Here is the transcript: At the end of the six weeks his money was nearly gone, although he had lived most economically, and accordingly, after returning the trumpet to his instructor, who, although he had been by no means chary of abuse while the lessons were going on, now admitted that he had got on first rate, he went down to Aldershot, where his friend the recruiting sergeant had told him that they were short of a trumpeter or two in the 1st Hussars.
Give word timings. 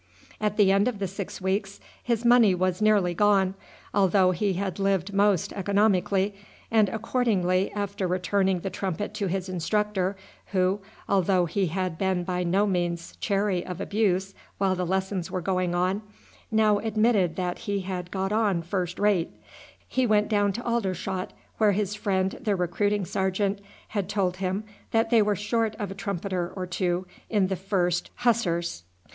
At 0.39 0.57
the 0.57 0.71
end 0.71 0.87
of 0.87 0.97
the 0.97 1.07
six 1.07 1.39
weeks 1.39 1.79
his 2.01 2.25
money 2.25 2.55
was 2.55 2.81
nearly 2.81 3.13
gone, 3.13 3.53
although 3.93 4.31
he 4.31 4.53
had 4.53 4.79
lived 4.79 5.13
most 5.13 5.53
economically, 5.53 6.33
and 6.71 6.89
accordingly, 6.89 7.71
after 7.73 8.07
returning 8.07 8.61
the 8.61 8.71
trumpet 8.71 9.13
to 9.13 9.27
his 9.27 9.47
instructor, 9.47 10.17
who, 10.53 10.81
although 11.07 11.45
he 11.45 11.67
had 11.67 11.99
been 11.99 12.23
by 12.23 12.43
no 12.43 12.65
means 12.65 13.15
chary 13.19 13.63
of 13.63 13.79
abuse 13.79 14.33
while 14.57 14.73
the 14.73 14.87
lessons 14.87 15.29
were 15.29 15.39
going 15.39 15.75
on, 15.75 16.01
now 16.49 16.79
admitted 16.79 17.35
that 17.35 17.59
he 17.69 17.81
had 17.81 18.09
got 18.09 18.31
on 18.31 18.63
first 18.63 18.97
rate, 18.97 19.29
he 19.87 20.07
went 20.07 20.29
down 20.29 20.51
to 20.53 20.63
Aldershot, 20.63 21.31
where 21.59 21.73
his 21.73 21.93
friend 21.93 22.39
the 22.41 22.55
recruiting 22.55 23.05
sergeant 23.05 23.61
had 23.89 24.09
told 24.09 24.37
him 24.37 24.63
that 24.89 25.11
they 25.11 25.21
were 25.21 25.35
short 25.35 25.75
of 25.77 25.91
a 25.91 25.93
trumpeter 25.93 26.51
or 26.55 26.65
two 26.65 27.05
in 27.29 27.49
the 27.49 27.55
1st 27.55 28.09
Hussars. 28.15 28.81